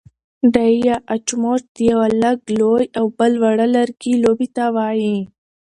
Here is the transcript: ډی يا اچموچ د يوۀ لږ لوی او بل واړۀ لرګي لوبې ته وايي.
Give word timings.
ډی 0.53 0.73
يا 0.87 0.95
اچموچ 1.13 1.61
د 1.75 1.77
يوۀ 1.89 2.05
لږ 2.21 2.37
لوی 2.59 2.85
او 2.99 3.05
بل 3.17 3.31
واړۀ 3.41 3.67
لرګي 3.75 4.13
لوبې 4.23 4.47
ته 4.55 4.63
وايي. 4.75 5.17